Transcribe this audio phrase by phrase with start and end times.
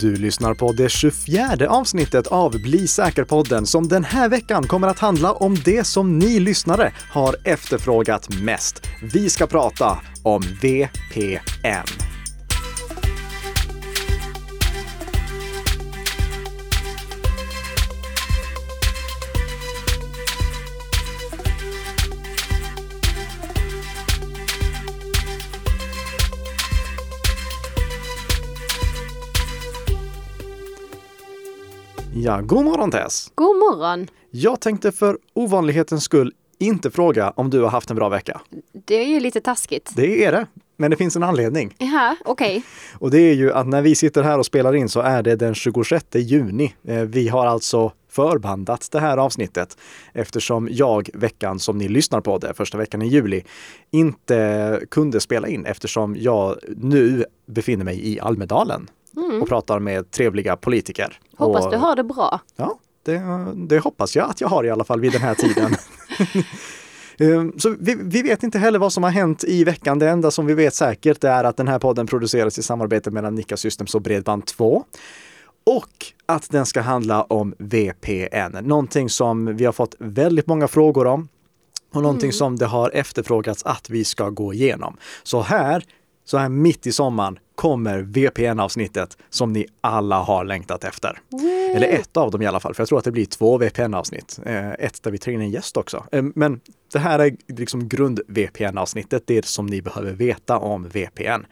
[0.00, 4.98] Du lyssnar på det 24 avsnittet av Bli säker-podden som den här veckan kommer att
[4.98, 8.86] handla om det som ni lyssnare har efterfrågat mest.
[9.02, 12.13] Vi ska prata om VPN.
[32.24, 33.32] Ja, god morgon Tess!
[33.34, 34.06] God morgon!
[34.30, 38.40] Jag tänkte för ovanlighetens skull inte fråga om du har haft en bra vecka.
[38.72, 39.92] Det är ju lite taskigt.
[39.96, 41.74] Det är det, men det finns en anledning.
[41.78, 42.62] Ja, okej.
[42.98, 45.36] Och det är ju att när vi sitter här och spelar in så är det
[45.36, 46.74] den 26 juni.
[46.84, 49.78] Eh, Vi har alltså förbandat det här avsnittet
[50.12, 53.42] eftersom jag veckan som ni lyssnar på det, första veckan i juli,
[53.90, 58.90] inte kunde spela in eftersom jag nu befinner mig i Almedalen
[59.42, 61.04] och pratar med trevliga politiker.
[61.04, 61.18] Mm.
[61.36, 62.40] Hoppas och, du har det bra.
[62.56, 63.22] Ja, det,
[63.54, 65.76] det hoppas jag att jag har i alla fall vid den här tiden.
[67.18, 69.98] Eh, Så vi, vi vet inte heller vad som har hänt i veckan.
[69.98, 73.34] Det enda som vi vet säkert är att den här podden produceras i samarbete mellan
[73.34, 74.82] Nika Systems och Bredband2.
[75.66, 81.06] Och att den ska handla om VPN, någonting som vi har fått väldigt många frågor
[81.06, 81.28] om
[81.94, 84.96] och någonting som det har efterfrågats att vi ska gå igenom.
[85.22, 85.84] Så här,
[86.24, 91.18] så här mitt i sommaren kommer VPN-avsnittet som ni alla har längtat efter.
[91.76, 94.38] Eller ett av dem i alla fall, för jag tror att det blir två VPN-avsnitt.
[94.46, 96.04] Eh, Ett där vi tar in en gäst också.
[96.12, 96.60] Eh, Men
[96.92, 101.46] det här är liksom grund-VPN-avsnittet, det som ni behöver veta om VPN.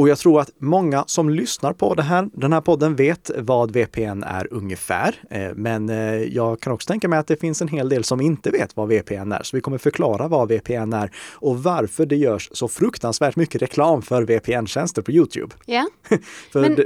[0.00, 3.70] Och jag tror att många som lyssnar på det här, den här podden vet vad
[3.70, 5.14] VPN är ungefär.
[5.30, 8.20] Eh, Men eh, jag kan också tänka mig att det finns en hel del som
[8.20, 9.42] inte vet vad VPN är.
[9.42, 14.02] Så vi kommer förklara vad VPN är och varför det görs så fruktansvärt mycket reklam
[14.02, 15.54] för VPN-tjänster på Youtube.
[15.66, 15.86] Ja,
[16.52, 16.76] För Men-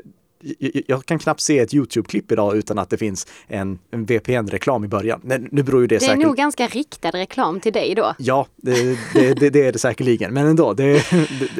[0.86, 4.88] jag, kan knappt se ett Youtube-klipp idag utan att det finns en, en VPN-reklam i
[4.88, 5.20] början.
[5.24, 6.26] Nej, nu beror ju det, det är säkert...
[6.26, 8.14] nog ganska riktad reklam till dig då.
[8.18, 10.34] Ja, det, det, det, är det säkerligen.
[10.34, 11.04] Men ändå, det,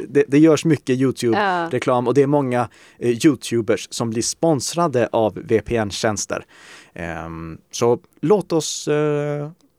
[0.08, 2.68] det, det, görs mycket Youtube-reklam och det är många
[2.98, 6.44] eh, Youtubers som blir sponsrade av VPN-tjänster.
[6.94, 8.88] Ehm, så låt oss...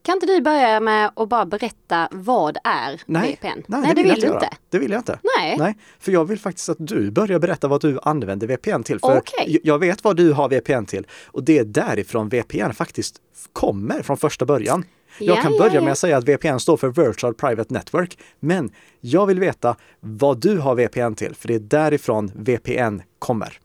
[0.06, 3.64] Kan inte du börja med att bara berätta vad är nej, VPN?
[3.68, 4.50] nej, det, vill jag vill du inte.
[4.70, 5.20] Det vill jag inte.
[5.40, 5.56] Nej.
[5.58, 9.00] Nej, för jag vill faktiskt att du börjar berätta vad du använder VPN till.
[9.00, 9.60] För Okej.
[9.64, 13.16] jag- vet vad du har VPN till och det är därifrån VPN faktiskt
[13.54, 14.84] kommer från första början.
[15.20, 15.82] Jag Ja, kan ja, börja ja.
[15.82, 18.72] med att säga att VPN står för Virtual Private Network, men
[19.02, 23.60] jag vill veta vad du har VPN till, för det är därifrån VPN kommer.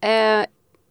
[0.00, 0.44] Eh,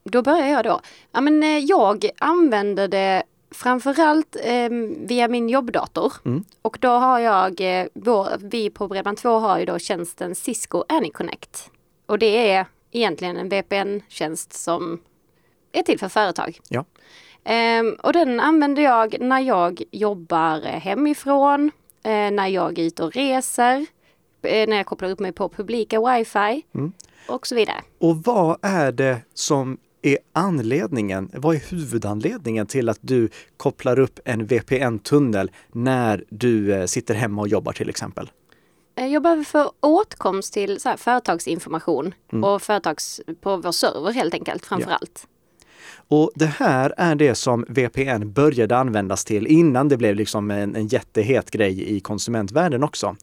[0.03, 0.81] då börjar jag då.
[1.11, 6.13] Ja, men, eh, jag använder det framförallt eh, via min jobbdator.
[6.25, 6.43] Mm.
[6.61, 11.71] Och då har jag, eh, vår, vi på Bredband2 har ju då tjänsten Cisco AnyConnect.
[12.05, 15.01] Och det är egentligen en VPN-tjänst som
[15.71, 16.59] är till för företag.
[16.69, 16.85] Ja.
[17.43, 21.71] Ehm, och den använder jag när jag jobbar eh, hemifrån,
[22.03, 23.85] eh, när jag är ute och reser,
[24.41, 26.91] eh, när jag kopplar upp mig på publika wifi Mm.
[27.27, 27.81] och så vidare.
[27.99, 34.19] Och vad är det som är anledningen, vad är huvudanledningen till att du kopplar upp
[34.25, 38.31] en VPN-tunnel när du eh, sitter hemma och jobbar till exempel?
[38.95, 42.43] Eh, Jag behöver få åtkomst till här, företagsinformation Mm.
[42.43, 45.27] och företags, på vår server helt enkelt framför allt.
[46.07, 50.75] Och det här är det som VPN började användas till innan det blev liksom en,
[50.75, 53.15] en jättehet grej i konsumentvärlden också.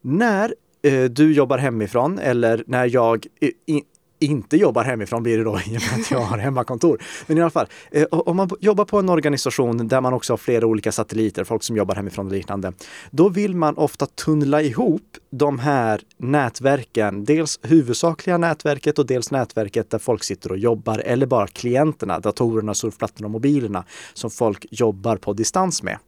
[0.00, 3.26] När eh, du jobbar hemifrån eller när jag
[3.66, 3.82] i,
[4.18, 7.02] inte jobbar hemifrån blir det då i och med att jag har hemmakontor.
[7.26, 10.38] Men i alla fall, eh, om man jobbar på en organisation där man också har
[10.38, 12.72] flera olika satelliter, folk som jobbar hemifrån och liknande,
[13.10, 19.90] då vill man ofta tunnla ihop de här nätverken, dels huvudsakliga nätverket och dels nätverket
[19.90, 25.16] där folk sitter och jobbar eller bara klienterna, datorerna, surfplattorna och mobilerna som folk jobbar
[25.16, 25.98] på distans med.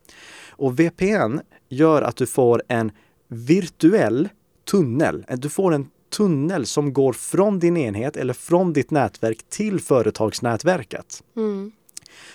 [0.51, 2.93] Och VPN gör att du får en
[3.29, 4.29] virtuell
[4.71, 5.25] tunnel.
[5.29, 9.81] Eh, du får en tunnel som går från din enhet eller från ditt nätverk till
[9.81, 11.23] företagsnätverket.
[11.37, 11.73] Mm.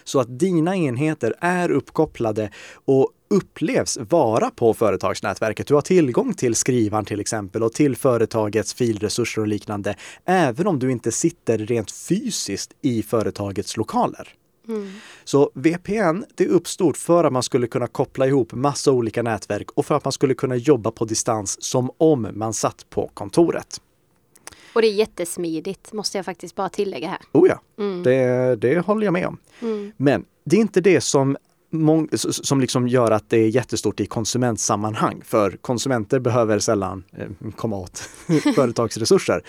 [0.03, 2.51] Så att dina enheter är uppkopplade
[2.85, 5.68] och upplevs vara på företagsnätverket.
[5.68, 9.95] Du har tillgång till skrivaren till exempel och till företagets filresurser och liknande,
[10.25, 14.27] även om du inte sitter rent fysiskt i företagets lokaler.
[15.24, 19.86] Så VPN, det uppstod för att man skulle kunna koppla ihop massa olika nätverk och
[19.86, 23.81] för att man skulle kunna jobba på distans som om man satt på kontoret.
[24.74, 27.19] Och det är jättesmidigt måste jag faktiskt bara tillägga här.
[27.31, 27.62] Oh ja,
[28.04, 29.38] det, det håller jag med om.
[29.98, 31.38] Men det är inte det som
[32.28, 35.22] som liksom gör att det är jättestort i konsumentsammanhang.
[35.25, 37.98] För konsumenter behöver sällan eh, komma åt
[38.56, 39.44] företagsresurser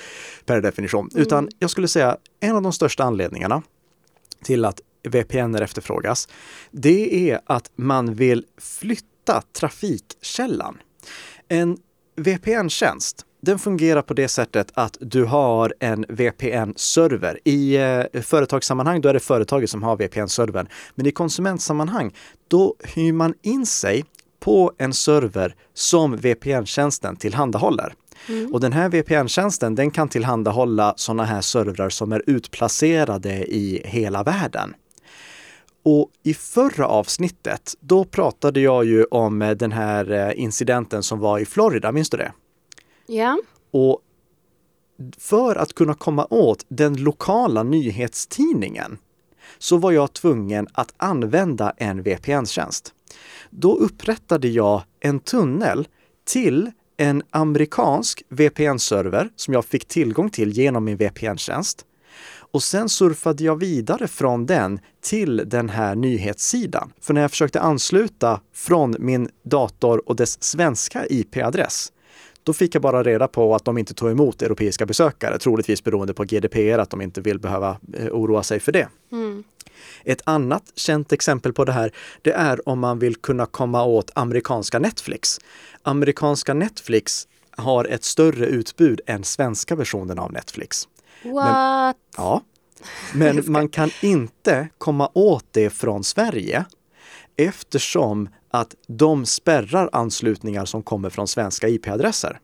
[0.47, 1.09] per definition.
[1.13, 1.23] Mm.
[1.23, 3.63] Utan jag skulle säga en av de största anledningarna
[4.43, 6.29] till att VPN efterfrågas,
[6.71, 10.79] det är att man vill flytta trafikkällan.
[11.49, 11.77] En
[12.17, 17.39] VPN-tjänst den fungerar på det sättet att du har en VPN-server.
[17.45, 20.69] I eh, företagssammanhang då är det företaget som har VPN-servern.
[20.95, 22.15] Men i konsumentsammanhang
[22.49, 24.05] då hyr man in sig
[24.41, 27.95] på en server som VPN-tjänsten tillhandahåller.
[28.29, 28.53] Mm.
[28.53, 34.23] Och den här VPN-tjänsten den kan tillhandahålla sådana här servrar som är utplacerade i hela
[34.23, 34.75] världen.
[35.83, 41.19] Och i förra avsnittet, då pratade jag ju om eh, den här eh, incidenten som
[41.19, 42.33] var i Florida, minns du det?
[43.07, 43.39] Ja.
[43.71, 44.01] Och
[45.19, 48.99] för att kunna komma åt den lokala nyhetstidningen
[49.59, 52.95] så var jag tvungen att använda en VPN-tjänst.
[53.51, 55.89] Då upprättade jag en tunnel
[56.25, 61.87] till en amerikansk VPN-server som jag fick tillgång till genom min VPN-tjänst.
[62.53, 66.93] Och sen surfade jag vidare från den till den här nyhetssidan.
[67.01, 71.93] För när jag försökte ansluta från min dator och dess svenska IP-adress
[72.45, 76.15] då fick jag bara reda på att de inte tog emot europeiska besökare, troligtvis beroende
[76.15, 78.89] på GDPR, att de inte vill behöva eh, oroa sig för det.
[79.13, 79.45] Mm.
[80.05, 84.11] Ett annat känt exempel på det här, det är om man vill kunna komma åt
[84.15, 85.41] amerikanska Netflix.
[85.83, 90.89] Amerikanska Netflix har ett större utbud än svenska versionen av Netflix.
[91.25, 91.97] What?
[92.17, 92.43] Men, ja,
[93.15, 96.65] men man kan inte komma åt det från Sverige
[97.37, 102.41] eftersom att de spärrar anslutningar som kommer från svenska IP-adresser.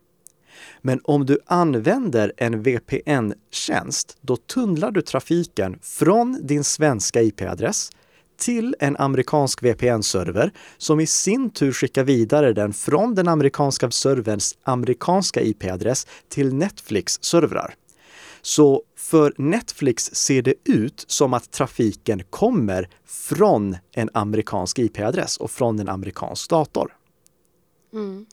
[0.82, 7.90] Men om du använder en VPN-tjänst, då tunnlar du trafiken från din svenska IP-adress
[8.38, 14.58] till en amerikansk VPN-server som i sin tur skickar vidare den från den amerikanska serverns
[14.62, 17.74] amerikanska IP-adress till Netflix servrar.
[18.42, 25.50] Så för Netflix ser det ut som att trafiken kommer från en amerikansk IP-adress och
[25.50, 26.94] från en amerikansk dator.
[27.92, 28.26] Mm.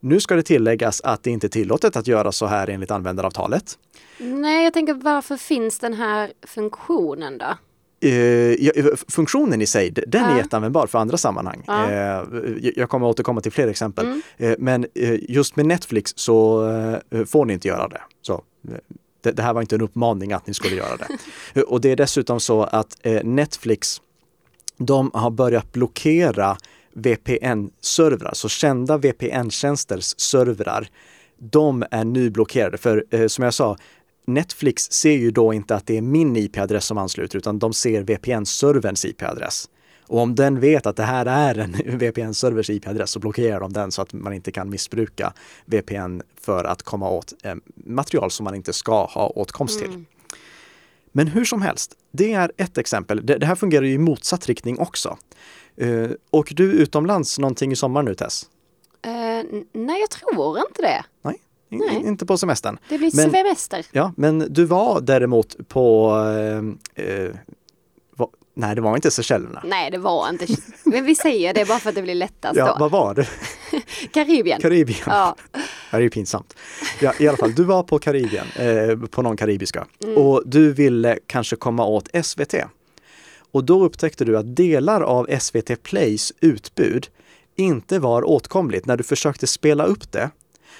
[0.00, 3.78] Nu ska det tilläggas att det inte är tillåtet att göra så här enligt användaravtalet.
[4.18, 7.56] Nej, jag tänker varför finns den här funktionen då?
[8.04, 11.64] Uh, funktionen i sig, den är jätteanvändbar för andra sammanhang.
[11.68, 12.34] Uh.
[12.34, 14.22] Uh, jag kommer återkomma till fler exempel.
[14.38, 14.56] Mm.
[14.58, 14.86] men
[15.20, 16.60] just med Netflix så
[17.26, 18.00] får ni inte göra det.
[18.22, 18.42] Så
[19.28, 21.62] det, det, här var inte en uppmaning att ni skulle göra det.
[21.62, 24.00] Och det är dessutom så att eh, Netflix,
[24.76, 26.56] de har börjat blockera
[26.92, 30.88] VPN-servrar, så kända VPN-tjänsters servrar.
[31.38, 33.76] De är nu blockerade, för eh, som jag sa,
[34.26, 38.02] Netflix ser ju då inte att det är min IP-adress som ansluter, utan de ser
[38.02, 39.68] VPN-serverns IP-adress.
[40.08, 43.92] Och om den vet att det här är en VPN-servers IP-adress så blockerar de den
[43.92, 45.32] så att man inte kan missbruka
[45.64, 49.88] VPN för att komma åt eh, material som man inte ska ha åtkomst till.
[49.88, 50.06] Mm.
[51.12, 53.26] Men hur som helst, det är ett exempel.
[53.26, 55.18] Det, det här fungerar i motsatt riktning också.
[55.82, 58.46] Uh, och du utomlands någonting i sommar nu Tess?
[59.06, 59.12] Uh,
[59.72, 61.04] nej, jag tror inte det.
[61.22, 62.02] Nej, nej.
[62.06, 62.78] inte på semestern.
[62.88, 63.86] Det blir men, semester.
[63.92, 66.14] Ja, men du var däremot på
[66.96, 67.34] uh,
[68.58, 69.62] Nej, det var inte Seychellerna.
[69.64, 70.46] Nej, det var inte.
[70.84, 72.76] Men vi säger det bara för att det blir lättast ja, då.
[72.78, 73.28] vad var det?
[74.12, 74.60] Karibien.
[74.60, 75.00] Karibien.
[75.06, 75.36] Ja.
[75.90, 76.54] Det är ju pinsamt.
[77.00, 79.86] Ja, I alla fall, du var på Karibien, eh, på någon karibiska.
[80.04, 80.16] Mm.
[80.16, 82.54] Och du ville kanske komma åt SVT.
[83.52, 87.08] Och då upptäckte du att delar av SVT Plays utbud
[87.56, 88.86] inte var åtkomligt.
[88.86, 90.30] När du försökte spela upp det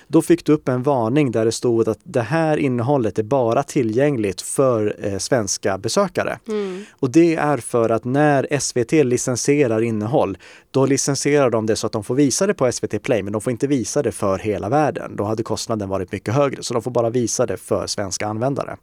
[0.08, 3.62] då fick du upp en varning där det stod att det här innehållet är bara
[3.62, 6.38] tillgängligt för eh, svenska besökare.
[6.48, 6.84] Mm.
[6.92, 10.38] Och det är för att när SVT licensierar innehåll,
[10.70, 13.42] då licensierar de det så att de får visa det på SVT Play, men de
[13.42, 15.16] får inte visa det för hela världen.
[15.16, 18.76] Då hade kostnaden varit mycket högre, så de får bara visa det för svenska användare.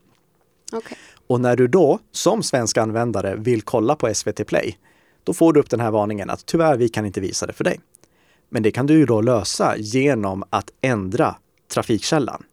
[0.74, 0.98] Okay.
[1.28, 4.78] Och när du då som svensk användare vill kolla på SVT Play,
[5.24, 7.64] då får du upp den här varningen att tyvärr, vi kan inte visa det för
[7.64, 7.80] dig.
[8.50, 11.36] Men det kan du ju då lösa genom att ändra
[11.74, 12.44] trafikkällan.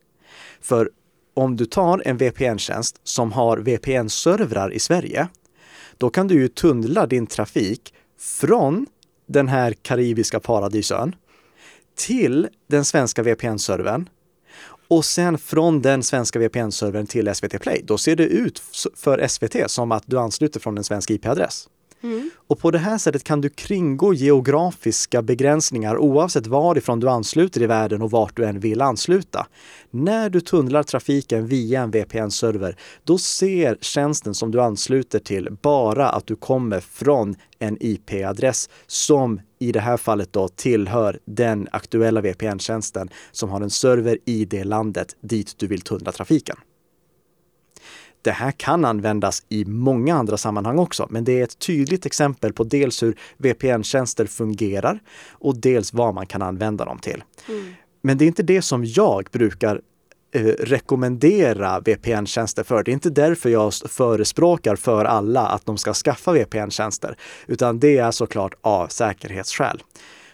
[0.60, 0.90] För
[1.34, 5.28] om du tar en VPN-tjänst som har VPN-servrar i Sverige,
[5.98, 8.86] då kan du ju tunnla din trafik från
[9.26, 11.14] den här karibiska paradisön
[11.94, 14.08] till den svenska VPN-servern
[14.88, 17.82] och sen från den svenska VPN-servern till SVT Play.
[17.84, 18.62] Då ser det ut
[18.96, 21.68] för SVT som att du ansluter från en svensk IP-adress.
[22.02, 22.30] Mm.
[22.46, 27.66] Och på det här sättet kan du kringgå geografiska begränsningar oavsett varifrån du ansluter i
[27.66, 29.46] världen och vart du än vill ansluta.
[29.90, 36.08] När du tunnlar trafiken via en VPN-server, då ser tjänsten som du ansluter till bara
[36.08, 42.20] att du kommer från en IP-adress som i det här fallet då tillhör den aktuella
[42.20, 46.56] VPN-tjänsten som har en server i det landet dit du vill tunnla trafiken.
[48.22, 52.52] Det här kan användas i många andra sammanhang också, men det är ett tydligt exempel
[52.52, 55.00] på dels hur VPN-tjänster fungerar
[55.30, 57.24] och dels vad man kan använda dem till.
[57.48, 57.74] Mm.
[58.02, 59.80] Men det är inte det som jag brukar
[60.34, 62.84] eh, rekommendera VPN-tjänster för.
[62.84, 67.98] Det är inte därför jag förespråkar för alla att de ska skaffa VPN-tjänster, utan det
[67.98, 69.82] är såklart av säkerhetsskäl.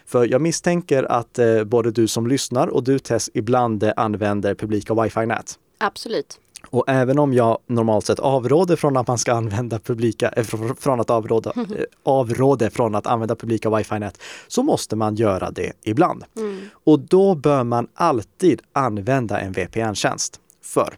[0.05, 4.55] För jag misstänker att eh, både du som lyssnar och du Tess ibland eh, använder
[4.55, 5.55] publika wifi-nät.
[5.77, 6.39] Absolut.
[6.67, 10.75] Och även om jag normalt sett avråder från att man ska använda publika, eh, fr-
[10.79, 11.63] från att avråda, eh,
[12.03, 16.23] avråder från att använda publika wifi-nät, så måste man göra det ibland.
[16.37, 16.59] Mm.
[16.71, 20.39] Och då bör man alltid använda en VPN-tjänst.
[20.63, 20.93] För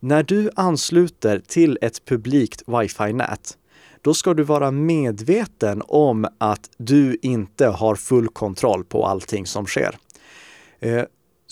[0.00, 3.56] när du ansluter till ett publikt wifi-nät,
[4.02, 9.66] då ska du vara medveten om att du inte har full kontroll på allting som
[9.66, 9.98] sker.
[10.80, 11.02] Eh,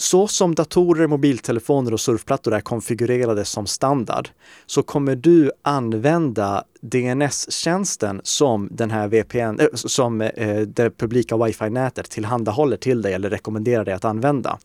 [0.01, 4.29] Så som datorer, mobiltelefoner och surfplattor är konfigurerade som standard
[4.67, 12.11] så kommer du använda DNS-tjänsten som den här VPN, äh, som eh, det publika wifi-nätet
[12.11, 14.59] tillhandahåller till dig eller rekommenderar dig att använda.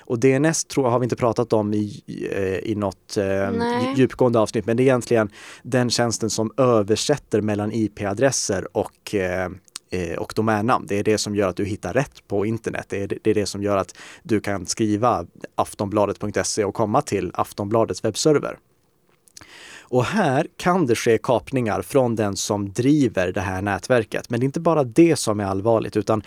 [0.00, 3.50] Och DNS tror jag har vi inte pratat om i, eh, i något eh,
[3.96, 5.30] djupgående avsnitt, men det är egentligen
[5.62, 9.48] den tjänsten som översätter mellan IP-adresser och eh, eh,
[9.94, 10.86] Eh, och domännamn.
[10.86, 12.86] Det är det som gör att du hittar rätt på internet.
[12.88, 17.30] Det är det, är det som gör att du kan skriva aftonbladet.se och komma till
[17.34, 18.58] Aftonbladets webbserver.
[19.80, 24.30] Och här kan det ske kapningar från den som driver det här nätverket.
[24.30, 26.22] Men det är inte bara det som är allvarligt, utan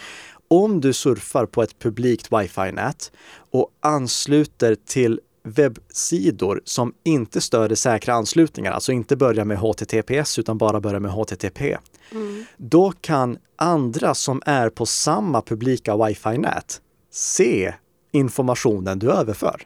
[0.48, 3.12] om du surfar på ett publikt wifi-nät
[3.52, 10.58] och ansluter till webbsidor som inte stöder säkra anslutningar, alltså inte börjar med HTTPS utan
[10.58, 11.78] bara börjar med HTTP,
[12.12, 12.46] Mm.
[12.58, 17.74] då kan andra som är på samma publika wifi-nät se
[18.12, 19.62] informationen du överför.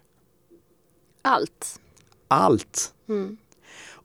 [1.21, 1.79] Allt.
[2.27, 2.93] Allt.
[3.09, 3.37] Mm.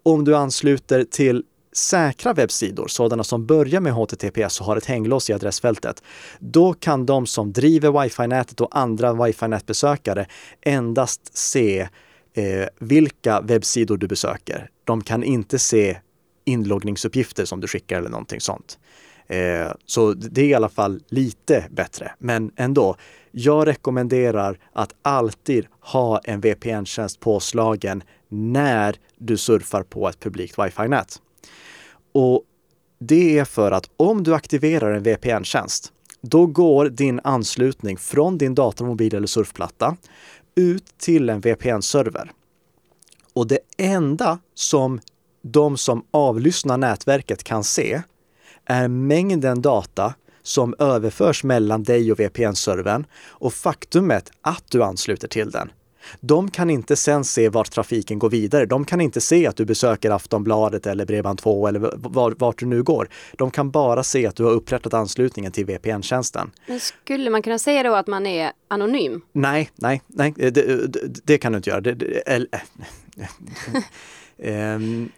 [0.03, 1.45] Om du ansluter till
[1.77, 6.03] säkra webbsidor, sådana som börjar med HTTPS och har ett hänglås i adressfältet,
[6.39, 10.27] då kan de som driver wifi-nätet och andra wifi-nätbesökare
[10.61, 11.89] endast se
[12.35, 14.71] eh, vilka webbsidor du besöker.
[14.85, 15.99] De kan inte se
[16.45, 18.79] inloggningsuppgifter som du skickar eller någonting sånt.
[19.27, 22.97] Eh, så det är i alla fall lite bättre, men ändå.
[23.31, 31.21] Jag rekommenderar att alltid ha en VPN-tjänst påslagen när du surfar på ett publikt wifi-nät.
[32.13, 32.43] Och
[32.99, 38.55] det är för att om du aktiverar en VPN-tjänst, då går din anslutning från din
[38.55, 39.97] dator, mobil eller surfplatta
[40.55, 42.31] ut till en VPN-server.
[43.33, 45.01] Och det enda som
[45.43, 48.03] de som avlyssnar nätverket kan se
[48.65, 55.51] är mängden data som överförs mellan dig och VPN-servern och faktumet att du ansluter till
[55.51, 55.71] den.
[56.21, 58.67] De kan inte sen se vart trafiken går vidare.
[58.67, 62.83] De kan inte se att du besöker Aftonbladet eller Bredband2 eller var, vart du nu
[62.83, 63.09] går.
[63.33, 66.51] De kan bara se att du har upprättat anslutningen till VPN-tjänsten.
[66.67, 69.21] Men skulle man kunna säga då att man är anonym?
[69.33, 71.81] Nej, nej, nej, det, det, det kan du inte göra.
[71.81, 72.49] Det, det, eller,
[74.39, 75.11] Ehm,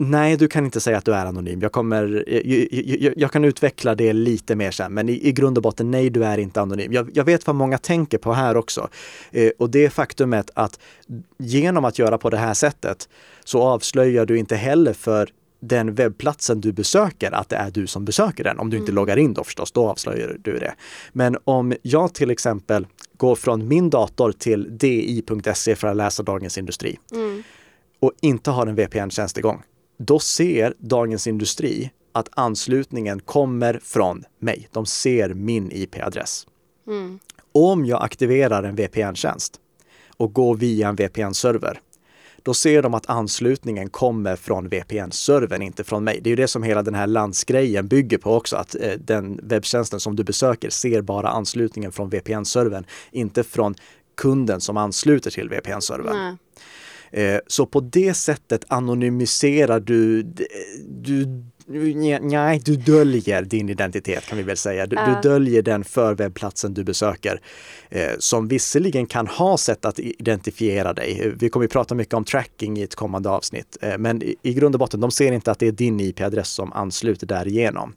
[0.00, 1.60] nej, du kan inte säga att du är anonym.
[1.62, 2.68] Jag, kommer, jag,
[3.00, 6.10] jag, jag kan utveckla det lite mer sen, men i, i grund och botten, nej,
[6.10, 6.92] du är inte anonym.
[6.92, 8.88] Jag, jag vet vad många tänker på här också.
[9.30, 10.78] Eh, och det faktumet att
[11.38, 13.08] genom att göra på det här sättet
[13.44, 15.28] så avslöjar du inte heller för
[15.62, 18.58] den webbplatsen du besöker, att det är du som besöker den.
[18.58, 18.94] Om du inte Mm.
[18.96, 20.74] loggar in då förstås, då avslöjar du det.
[21.12, 26.58] Men om jag till exempel går från min dator till di.se för att läsa Dagens
[26.58, 27.42] Industri Mm.
[28.00, 29.62] och inte har en VPN-tjänst igång,
[30.02, 34.68] då ser Dagens Industri att anslutningen kommer från mig.
[34.72, 36.46] De ser min IP-adress.
[36.86, 37.18] Mm.
[37.52, 39.60] Om jag aktiverar en VPN-tjänst
[40.16, 41.80] och går via en VPN-server,
[42.42, 46.20] då ser de att anslutningen kommer från VPN-servern, inte från mig.
[46.22, 49.40] Det är ju det som hela den här landsgrejen bygger på också, att eh, den
[49.42, 53.74] webbtjänsten som du besöker ser bara anslutningen från VPN-servern, inte från
[54.16, 56.36] kunden som ansluter till VPN-servern.
[57.10, 60.22] Eh, Så på det sättet anonymiserar du,
[60.88, 61.44] du
[62.20, 64.86] nej, du döljer din identitet kan vi väl säga.
[64.86, 67.40] Du, du döljer den för webbplatsen du besöker.
[67.88, 71.32] Eh, som visserligen kan ha sätt att identifiera dig.
[71.36, 73.76] Vi kommer att prata mycket om tracking i ett kommande avsnitt.
[73.80, 76.48] Eh, men i, i grund och botten, de ser inte att det är din IP-adress
[76.48, 77.94] som ansluter därigenom.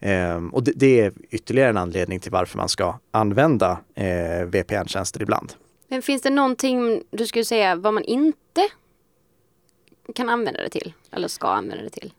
[0.00, 5.22] Eh, och det, det, är ytterligare en anledning till varför man ska använda eh, VPN-tjänster
[5.22, 5.52] ibland.
[5.92, 8.68] Men finns det någonting du skulle säga vad man inte
[10.14, 10.92] kan använda det till?
[11.10, 12.12] Eller ska använda det till?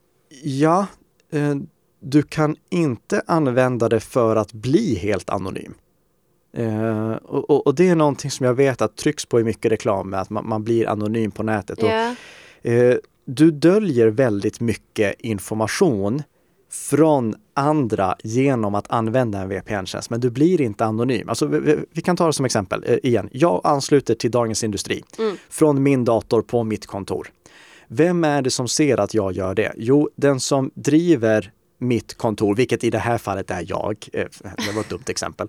[0.43, 0.87] Ja,
[1.31, 1.55] eh,
[1.99, 5.73] du kan inte använda det för att bli helt anonym.
[6.57, 9.71] Eh, och, och, och, det är någonting som jag vet att trycks på i mycket
[9.71, 11.83] reklam med att man, man blir anonym på nätet.
[11.83, 12.13] Yeah.
[12.63, 16.23] Och, eh, du döljer väldigt mycket information
[16.73, 21.29] från andra genom att använda en VPN-tjänst, men du blir inte anonym.
[21.29, 23.29] Alltså, vi, vi kan ta det som exempel eh, igen.
[23.31, 25.37] Jag ansluter till Dagens Industri mm.
[25.49, 27.27] från min dator på mitt kontor.
[27.87, 29.73] Vem är det som ser att jag gör det?
[29.77, 34.07] Jo, den som driver mitt kontor, vilket i det här fallet är jag.
[34.13, 35.47] Eh, det var ett dumt exempel.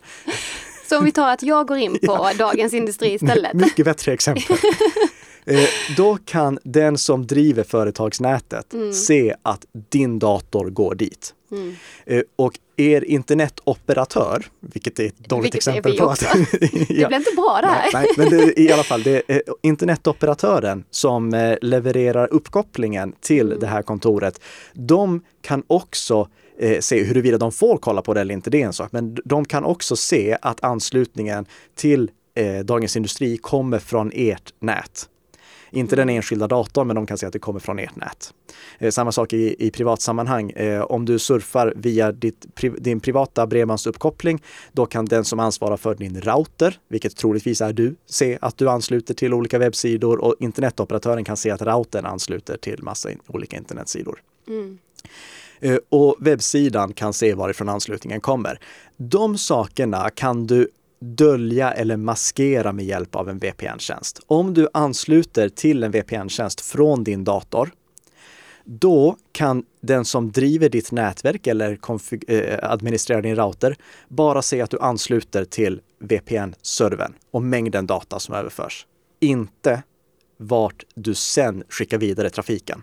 [0.88, 2.32] Så om vi tar att jag går in på ja.
[2.38, 3.54] Dagens Industri istället.
[3.54, 4.56] Mycket bättre exempel.
[5.46, 8.92] Eh, då kan den som driver företagsnätet mm.
[8.92, 11.34] se att din dator går dit.
[11.52, 11.76] Mm.
[12.06, 16.22] Eh, och er internetoperatör, vilket är ett dåligt vilket exempel på att...
[16.32, 16.38] ja,
[16.88, 17.90] det blir inte bra det här.
[17.92, 23.60] Nej, men det, i alla fall, det är internetoperatören som eh, levererar uppkopplingen till mm.
[23.60, 24.40] det här kontoret.
[24.72, 28.66] De kan också eh, se huruvida de får kolla på det eller inte, det är
[28.66, 28.92] en sak.
[28.92, 35.08] Men de kan också se att anslutningen till eh, Dagens Industri kommer från ert nät.
[35.74, 38.34] Inte den enskilda datorn, men de kan se att det kommer från ert nät.
[38.78, 40.50] Eh, samma sak i, i privatsammanhang.
[40.50, 42.46] Eh, om du surfar via ditt,
[42.78, 47.94] din privata bredbandsuppkoppling, då kan den som ansvarar för din router, vilket troligtvis är du,
[48.06, 52.82] se att du ansluter till olika webbsidor och internetoperatören kan se att routern ansluter till
[52.82, 54.22] massa olika internetsidor.
[54.48, 54.78] Mm.
[55.60, 58.58] Eh, och webbsidan kan se varifrån anslutningen kommer.
[58.96, 60.68] De sakerna kan du
[61.04, 64.20] dölja eller maskera med hjälp av en VPN-tjänst.
[64.26, 67.70] Om du ansluter till en VPN-tjänst från din dator,
[68.64, 71.78] då kan den som driver ditt nätverk eller
[72.28, 73.76] eh, administrerar din router
[74.08, 78.86] bara se att du ansluter till VPN-servern och mängden data som överförs.
[79.20, 79.82] Inte
[80.36, 82.82] vart du sen skickar vidare trafiken.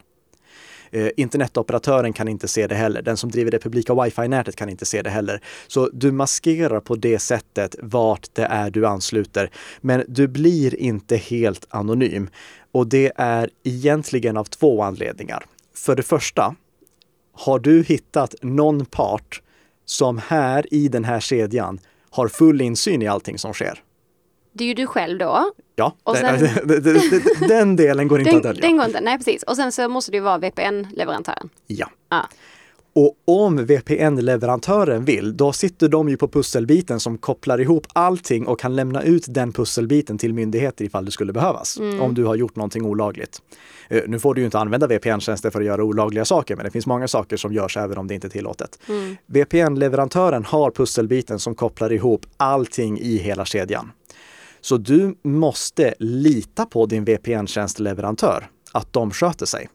[0.92, 3.02] Eh, internetoperatören kan inte se det heller.
[3.02, 5.42] Den som driver det publika wifi-nätet kan inte se det heller.
[5.68, 9.50] Så du maskerar på det sättet vart det är du ansluter.
[9.82, 12.30] Men du blir inte helt anonym.
[12.72, 15.46] Och det är egentligen av två anledningar.
[15.76, 16.56] För det första,
[17.34, 19.42] har du hittat någon part
[19.86, 23.80] som här i den här kedjan har full insyn i allting som sker?
[24.54, 25.52] Det är ju du själv då.
[25.76, 26.48] Ja, och sen,
[27.48, 28.62] den delen går inte den, att dölja.
[28.62, 29.44] Den går inte, nej precis.
[29.44, 31.50] Och sen så måste det ju vara VPN-leverantören.
[31.68, 31.90] Ja.
[32.10, 32.26] Ah.
[32.94, 38.60] Och om VPN-leverantören vill, då sitter de ju på pusselbiten som kopplar ihop allting och
[38.60, 41.80] kan lämna ut den pusselbiten till myndigheter ifall det skulle behövas.
[41.80, 42.02] Mm.
[42.02, 43.42] Om du har gjort någonting olagligt.
[43.90, 46.72] Eh, nu får du ju inte använda VPN-tjänster för att göra olagliga saker, men det
[46.72, 48.80] finns många saker som görs även om det inte är tillåtet.
[48.90, 49.18] Mm.
[49.26, 53.92] VPN-leverantören har pusselbiten som kopplar ihop allting i hela kedjan.
[54.62, 59.70] Så du måste lita på din VPN-tjänstleverantör, att de sköter sig.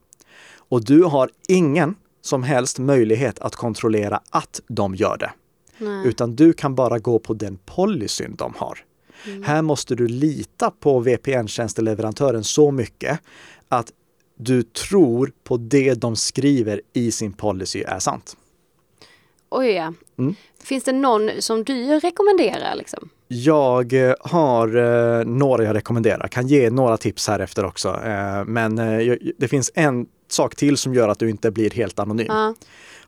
[0.68, 5.32] Och du har ingen som helst möjlighet att kontrollera att de gör det.
[5.78, 6.06] Nej.
[6.06, 8.78] Utan du kan bara gå på den policyn de har.
[9.26, 9.42] Mm.
[9.42, 13.20] Här måste du lita på VPN-tjänsteleverantören så mycket
[13.68, 13.92] att
[14.38, 18.36] du tror på det de skriver i sin policy är sant.
[19.48, 19.92] Oj ja.
[20.18, 20.34] Mm.
[20.62, 22.74] Finns det någon som du rekommenderar?
[22.74, 23.08] Liksom?
[23.28, 28.00] Jag eh, har eh, några jag rekommenderar, kan ge några tips här efter också.
[28.04, 28.76] Eh, men
[29.38, 32.30] det finns en sak till som gör att du inte blir helt anonym.
[32.30, 32.52] Uh.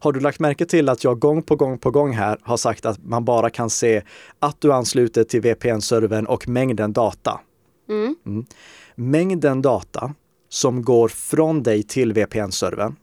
[0.01, 2.87] Har du lagt märke till att jag gång på gång på gång här har sagt
[2.87, 4.03] att man bara kan se
[4.39, 7.41] att du ansluter till VPN-servern och mängden data?
[7.89, 8.17] Mm.
[8.27, 8.47] Mm.
[8.95, 10.15] Mängden data
[10.49, 12.97] som går från dig till VPN-servern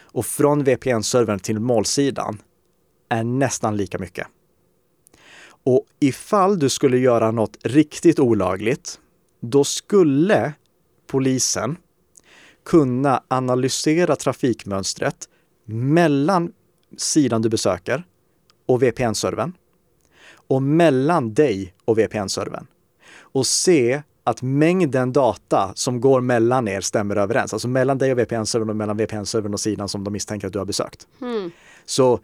[0.00, 2.42] och från VPN-servern till målsidan
[3.08, 4.26] är nästan lika mycket.
[5.66, 9.00] Och ifall du skulle göra något riktigt olagligt,
[9.40, 10.52] då skulle
[11.06, 11.76] polisen
[12.64, 15.28] kunna analysera trafikmönstret
[15.64, 16.52] mellan
[16.96, 18.04] sidan du besöker
[18.66, 19.52] och VPN-servern
[20.48, 22.66] och mellan dig och VPN-servern
[23.18, 27.52] och se att mängden data som går mellan er stämmer överens.
[27.52, 30.58] Alltså mellan dig och VPN-servern och mellan VPN-servern och sidan som de misstänker att du
[30.58, 31.06] har besökt.
[31.20, 31.50] Mm.
[31.84, 32.20] Så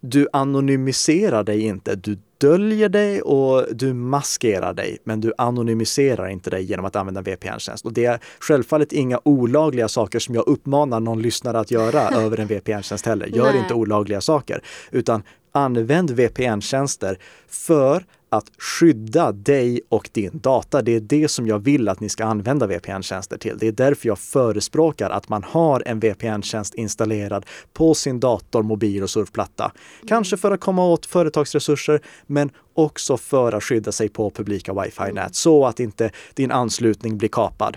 [0.00, 6.50] du anonymiserar dig inte, du döljer dig och du maskerar dig, men du anonymiserar inte
[6.50, 7.84] dig genom att använda VPN-tjänst.
[7.84, 12.40] Och det är självfallet inga olagliga saker som jag uppmanar någon lyssnare att göra över
[12.40, 13.26] en VPN-tjänst heller.
[13.26, 13.58] Gör Nej.
[13.58, 15.22] inte olagliga saker, utan
[15.52, 17.18] använd VPN-tjänster
[17.48, 20.82] för att skydda dig och din data.
[20.82, 23.58] Det är det som jag vill att ni ska använda VPN-tjänster till.
[23.58, 29.02] Det är därför jag förespråkar att man har en VPN-tjänst installerad på sin dator, mobil
[29.02, 29.72] och surfplatta.
[30.08, 35.34] Kanske för att komma åt företagsresurser, men också för att skydda sig på publika wifi-nät
[35.34, 37.76] så att inte din anslutning blir kapad.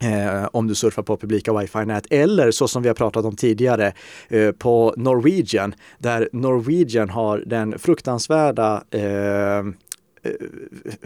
[0.00, 3.92] Eh, om du surfar på publika wifi-nät eller så som vi har pratat om tidigare
[4.28, 9.64] eh, på Norwegian där Norwegian har den fruktansvärda eh,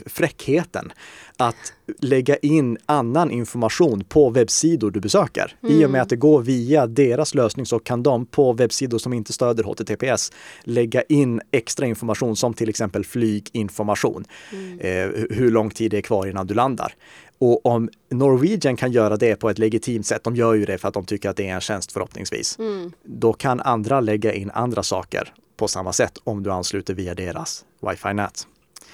[0.07, 0.93] fräckheten
[1.37, 5.57] att lägga in annan information på webbsidor du besöker.
[5.63, 5.77] Mm.
[5.77, 9.13] I och med att det går via deras lösning så kan de på webbsidor som
[9.13, 10.33] inte stöder HTTPS
[10.65, 14.25] lägga in extra information som till exempel flyginformation.
[14.53, 14.79] Mm.
[14.79, 16.95] Eh, hur lång tid det är kvar innan du landar.
[17.43, 20.89] Och om Norwegian kan göra det på ett legitimt sätt, de gör ju det för
[20.89, 22.93] att de tycker att det är en tjänst förhoppningsvis, mm.
[23.05, 27.65] då kan andra lägga in andra saker på samma sätt om du ansluter via deras
[27.81, 28.47] wifi-nät.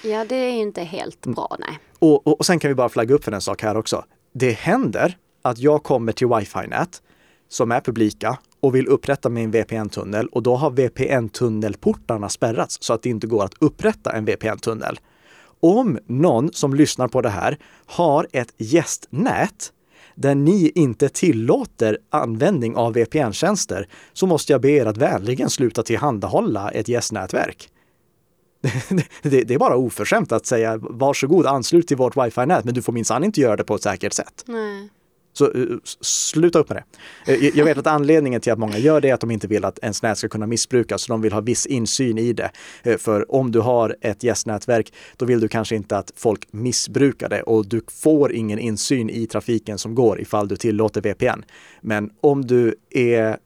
[0.02, 1.78] Ja, det är inte helt bra, nej.
[1.98, 4.04] Och, och, och sen kan vi bara flagga upp för en sak här också.
[4.32, 7.02] Det händer att jag kommer till wifi-nät
[7.48, 13.02] som är publika och vill upprätta min VPN-tunnel och då har VPN-tunnelportarna spärrats så att
[13.02, 14.98] det inte går att upprätta en VPN-tunnel.
[15.60, 19.72] Om någon som lyssnar på det här har ett gästnät
[20.14, 25.82] där ni inte tillåter användning av VPN-tjänster så måste jag be er att vänligen sluta
[25.82, 27.70] tillhandahålla ett gästnätverk.
[29.22, 33.24] det, är bara oförskämt att säga varsågod anslut till vårt wifi-nät men du får minsann
[33.24, 34.44] inte göra det på ett säkert sätt.
[34.46, 34.88] Nej.
[35.38, 36.82] Så uh, sluta upp med
[37.26, 37.32] det.
[37.32, 39.64] Uh, jag vet att anledningen till att många gör det är att de inte vill
[39.64, 42.50] att ens nät ska kunna missbrukas, så de vill ha viss insyn i det.
[42.86, 47.28] Uh, för om du har ett gästnätverk, då vill du kanske inte att folk missbrukar
[47.28, 51.44] det och du får ingen insyn i trafiken som går ifall du tillåter VPN.
[51.80, 53.38] Men om du är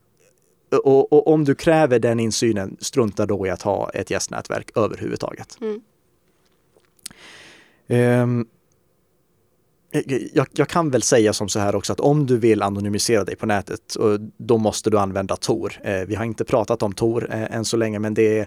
[0.85, 5.59] och, och, om du kräver den insynen, strunta då i att ha ett gästnätverk överhuvudtaget.
[5.61, 5.83] Mm.
[7.89, 8.47] Um,
[9.93, 12.63] Eh, eh, jag, jag, kan väl säga som så här också att om du vill
[12.63, 13.97] anonymisera dig på nätet,
[14.37, 15.73] då måste du använda Tor.
[15.85, 18.47] Eh, vi har inte pratat om Tor än så länge, men det är,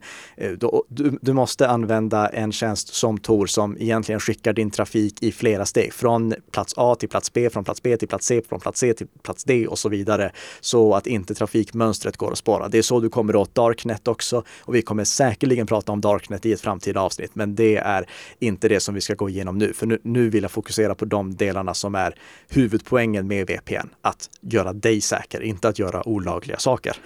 [0.90, 5.66] du, du, måste använda en tjänst som Tor som egentligen skickar din trafik i flera
[5.66, 5.94] steg.
[5.94, 8.94] Från plats A till plats B, från plats B till plats C, från plats C
[8.94, 10.32] till plats D och så vidare.
[10.62, 12.70] Så att inte trafikmönstret går att spåra.
[12.70, 14.44] Det är så du kommer åt Darknet också.
[14.60, 18.06] Och vi kommer säkerligen prata om Darknet i ett framtida avsnitt, men det är
[18.40, 19.74] inte det som vi ska gå igenom nu.
[19.74, 22.16] För nu, nu vill jag fokusera på de delarna som är
[22.50, 23.90] huvudpoängen med VPN.
[24.02, 26.98] Att göra dig säker, inte att göra olagliga saker.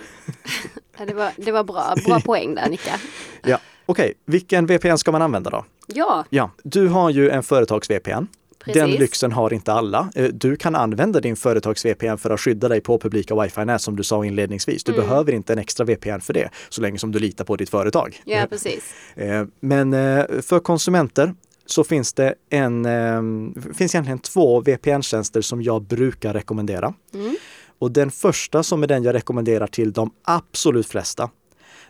[1.08, 3.00] det, var, det var bra, bra poäng där Nika.
[3.44, 4.14] ja, Okej, okay.
[4.26, 5.66] vilken VPN ska man använda då?
[5.88, 6.26] Ja.
[6.30, 8.28] ja du har ju en företags-VPN.
[8.66, 10.10] Den lyxen har inte alla.
[10.16, 14.04] Eh, du kan använda din företags-VPN för att skydda dig på publika wifi-nät som du
[14.04, 14.84] sa inledningsvis.
[14.84, 15.06] Du mm.
[15.06, 18.22] behöver inte en extra VPN för det, så länge som du litar på ditt företag.
[18.26, 18.94] Ja, precis.
[19.16, 21.34] Eh, men eh, för konsumenter
[21.72, 23.22] så finns det en, eh,
[23.74, 26.94] finns egentligen två VPN-tjänster som jag brukar rekommendera.
[27.14, 27.36] Mm.
[27.80, 31.30] Och den första som är den jag rekommenderar till de absolut flesta,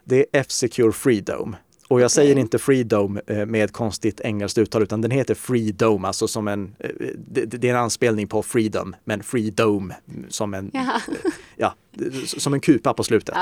[0.04, 1.58] det är F-Secure Freedome.
[1.88, 6.28] Och jag säger inte Freedome eh, med konstigt engelskt uttal utan den heter Freedome, alltså
[6.28, 6.90] som en, eh,
[7.28, 9.96] det, är en anspelning på Freedom, men Freedome
[10.30, 11.02] som en, Jaha.
[11.56, 11.76] ja,
[12.26, 13.36] som en kupa på slutet.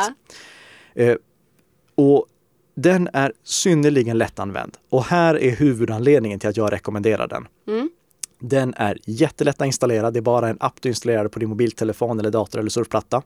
[0.95, 1.15] Ja.
[1.95, 2.25] Och
[2.77, 7.47] den är synnerligen lättanvänd och här är huvudanledningen till att jag rekommenderar den.
[7.67, 7.89] Mm.
[8.39, 10.11] Den är jättelätt att installera.
[10.11, 13.21] Det är bara en app du installerar på din mobiltelefon eller dator eller surfplatta.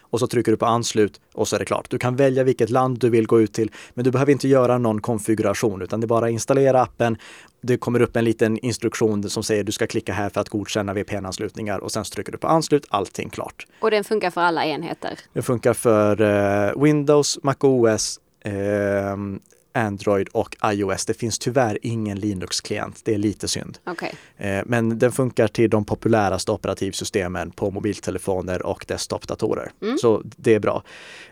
[0.00, 1.90] Och så trycker du på anslut och så är det klart.
[1.90, 4.78] Du kan välja vilket land du vill gå ut till, men du behöver inte göra
[4.78, 7.16] någon konfiguration utan det är bara installera appen.
[7.62, 10.94] Det kommer upp en liten instruktion som säger du ska klicka här för att godkänna
[10.94, 13.66] VPN-anslutningar och sen så trycker du på anslut, allting klart.
[13.80, 15.18] Och den funkar för alla enheter?
[15.32, 19.40] Den funkar för uh, Windows, MacOS, eh, Um.
[19.74, 21.06] Android och iOS.
[21.06, 23.00] Det finns tyvärr ingen Linux-klient.
[23.04, 23.78] Det är lite synd.
[23.86, 24.10] Okay.
[24.36, 29.70] Eh, men den funkar till de populäraste operativsystemen på mobiltelefoner och desktopdatorer.
[29.82, 29.98] Mm.
[29.98, 30.82] Så det är bra.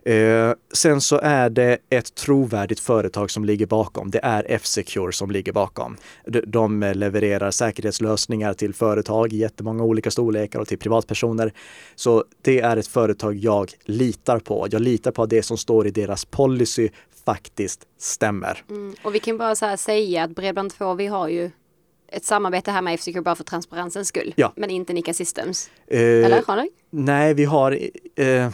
[0.03, 4.11] Eh, sen så är det ett trovärdigt företag som ligger bakom.
[4.11, 5.97] Det är F-Secure som ligger bakom.
[6.47, 11.53] De levererar säkerhetslösningar till företag i jättemånga olika storlekar och till privatpersoner.
[11.95, 14.67] Så det är ett företag jag litar på.
[14.71, 16.89] Jag litar på det som står i deras policy
[17.35, 18.63] faktiskt stämmer.
[18.71, 18.95] Mm.
[19.03, 21.51] Och vi kan bara så säga att Bredband2, vi har ju
[22.13, 24.35] ett samarbete här med F-Secure bara för transparensens skull.
[24.37, 24.53] Ja.
[24.57, 25.71] Men inte Nika Systems.
[25.87, 26.71] Eh, Eller har ni?
[26.91, 27.79] Nej, vi har,
[28.17, 28.51] eh,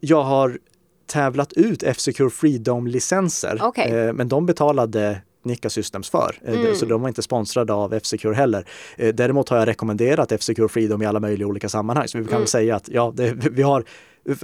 [0.00, 0.58] jag har
[1.06, 3.58] tävlat ut F-Secure Freedom-licenser.
[3.62, 3.90] Okej.
[3.92, 6.34] Eh, men de betalade Nika Systems för.
[6.44, 6.74] Eh, Mm.
[6.74, 8.64] Så de var inte sponsrade av F-Secure heller.
[8.96, 12.08] Eh, Däremot har jag rekommenderat F-Secure Freedom i alla möjliga olika sammanhang.
[12.08, 12.40] Så vi kan Mm.
[12.40, 13.84] väl säga att ja, det, vi har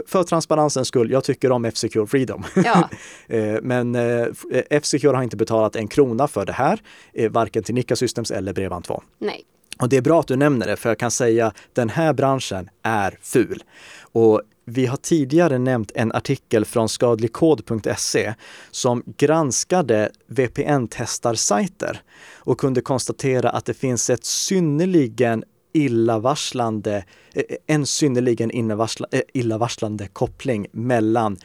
[0.06, 2.44] för transparensens skull, jag tycker om F-Secure Freedom.
[2.54, 2.88] Ja,
[3.28, 4.26] Eh, Men eh,
[4.70, 6.80] F-Secure har inte betalat en krona för det här,
[7.12, 9.02] eh, varken till Nika Systems eller Bredband2.
[9.18, 9.44] nej.
[9.78, 12.70] Och det är bra att du nämner det, för jag kan säga den här branschen
[12.82, 13.62] är ful.
[14.00, 18.34] Och vi har tidigare nämnt en artikel från skadligkod.se
[18.70, 22.00] som granskade VPN-testarsajter
[22.36, 30.66] och kunde konstatera att det finns ett synnerligen illavarslande, eh, en synnerligen eh, illavarslande koppling
[30.72, 31.36] mellan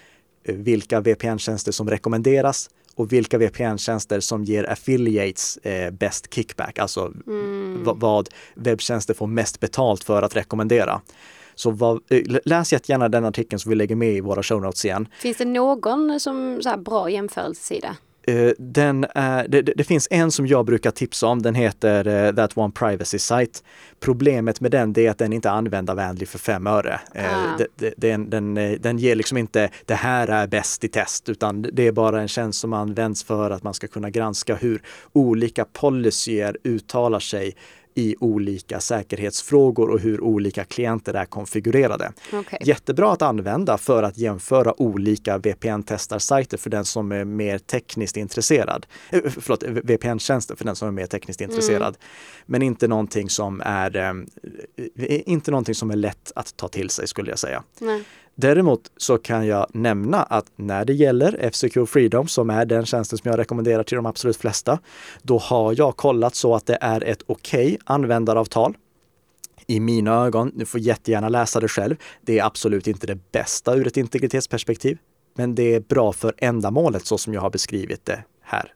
[0.43, 7.11] eh, vilka VPN-tjänster som rekommenderas och vilka VPN-tjänster som ger affiliates eh, bäst kickback, alltså
[7.27, 7.83] Mm.
[7.83, 11.01] va- vad webbtjänster får mest betalt för att rekommendera.
[11.55, 11.99] Så vad,
[12.45, 15.07] läs jättegärna den artikeln som vi lägger med i våra show notes igen.
[15.21, 17.95] Finns det någon som så bra jämförelsesida?
[18.27, 22.36] Eh, Den är, det, det finns en som jag brukar tipsa om, den heter eh,
[22.36, 23.60] That One Privacy Site.
[23.99, 26.99] Problemet med den är att den inte är användarvänlig för fem öre.
[27.15, 27.58] Eh, Ah.
[27.97, 31.91] Den, den, den ger liksom inte det här är bäst i test, utan det är
[31.91, 34.82] bara en tjänst som används för att man ska kunna granska hur
[35.13, 37.55] olika policyer uttalar sig
[37.99, 42.12] i olika säkerhetsfrågor och hur olika klienter är konfigurerade.
[42.33, 42.59] Okej.
[42.65, 48.85] Jättebra att använda för att jämföra olika VPN-testarsajter för den som är mer tekniskt intresserad.
[49.09, 51.97] Eh, Förlåt, VPN-tjänster för den som är mer tekniskt intresserad.
[52.45, 54.13] Men inte någonting som är eh,
[55.29, 57.63] inte någonting som är lätt att ta till sig skulle jag säga.
[57.79, 58.03] Nej.
[58.41, 63.17] Däremot så kan jag nämna att när det gäller F-Secure Freedom, som är den tjänsten
[63.17, 64.80] som jag rekommenderar till de absolut flesta,
[65.21, 68.78] då har jag kollat så att det är ett okej användaravtal.
[69.67, 73.75] I mina ögon, du får jättegärna läsa det själv, det är absolut inte det bästa
[73.75, 74.97] ur ett integritetsperspektiv,
[75.36, 78.73] men det är bra för ändamålet så som jag har beskrivit det här.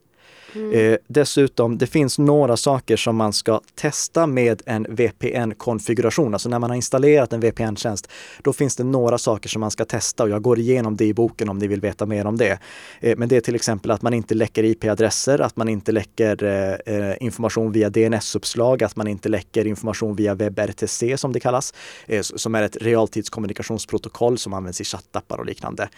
[0.55, 0.73] Mm.
[0.73, 6.33] Eh, dessutom, det finns några saker som man ska testa med en VPN-konfiguration.
[6.33, 8.11] Alltså när man har installerat en VPN-tjänst,
[8.41, 11.13] då finns det några saker som man ska testa och jag går igenom det i
[11.13, 12.59] boken om ni vill veta mer om det.
[12.99, 16.43] Eh, men det är till exempel att man inte läcker IP-adresser, att man inte läcker
[16.43, 21.73] eh, eh information via DNS-uppslag, att man inte läcker information via WebRTC som det kallas,
[22.07, 25.89] eh, som är ett realtidskommunikationsprotokoll som används i chattappar och liknande.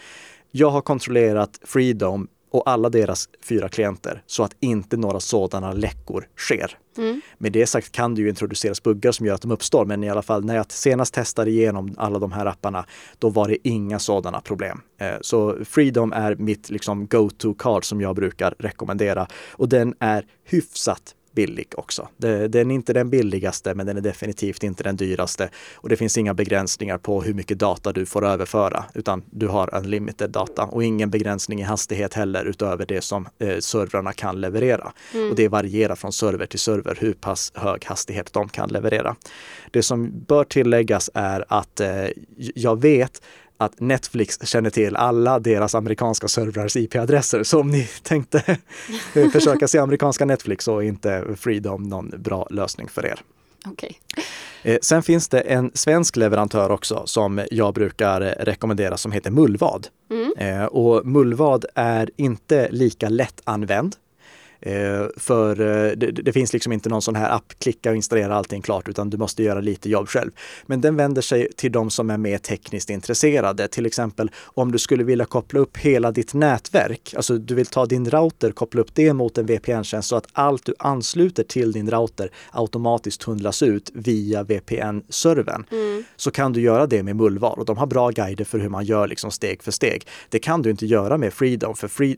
[0.50, 6.28] Jag har kontrollerat Freedom och alla deras fyra klienter så att inte några sådana läckor
[6.36, 6.78] sker.
[6.98, 7.20] Mm.
[7.38, 10.10] Med det sagt kan det ju introduceras buggar som gör att de uppstår, men i
[10.10, 12.86] alla fall när jag senast testade igenom alla de här apparna,
[13.18, 14.80] då var det inga sådana problem.
[14.98, 21.14] Eh, Så Freedom är mitt liksom go-to-card som jag brukar rekommendera och den är hyfsat
[21.36, 22.08] billig också.
[22.16, 25.48] Det- Den är inte den billigaste, men den är definitivt inte den dyraste.
[25.74, 29.74] Och det finns inga begränsningar på hur mycket data du får överföra, utan du har
[29.74, 34.92] unlimited data och ingen begränsning i hastighet heller utöver det som eh, servrarna kan leverera.
[35.30, 39.16] Och det varierar från server till server hur pass hög hastighet de kan leverera.
[39.70, 42.06] Det som bör tilläggas är att eh,
[42.54, 43.22] jag vet
[43.58, 47.42] att Netflix känner till alla deras amerikanska servrars IP-adresser.
[47.42, 48.56] Så om ni tänkte
[49.14, 53.20] eh, försöka se amerikanska Netflix så är inte Freedom någon bra lösning för er.
[53.66, 54.00] Okej.
[54.62, 59.86] Eh, Sen finns det en svensk leverantör också som jag brukar rekommendera som heter Mullvad.
[60.10, 60.32] Mm.
[60.60, 63.96] Eh, Och Mullvad är inte lika lättanvänd.
[64.60, 68.34] Eh, För eh, det, det finns liksom inte någon sån här app, klicka och installera
[68.36, 70.30] allting klart, utan du måste göra lite jobb själv.
[70.66, 73.68] Men den vänder sig till de som är mer tekniskt intresserade.
[73.68, 77.86] Till exempel om du skulle vilja koppla upp hela ditt nätverk, alltså du vill ta
[77.86, 81.90] din router, koppla upp det mot en VPN-tjänst så att allt du ansluter till din
[81.90, 86.04] router automatiskt tunnlas ut via VPN-servern Mm.
[86.16, 88.84] så kan du göra det med Mullvad och de har bra guider för hur man
[88.84, 90.06] gör liksom steg för steg.
[90.28, 92.16] Det kan du inte göra med Freedom, för free,